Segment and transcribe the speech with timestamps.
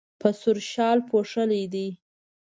[0.21, 1.87] په سور شال پوښلی دی.